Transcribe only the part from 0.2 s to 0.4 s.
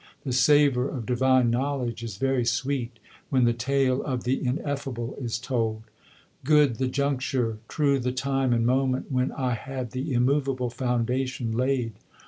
The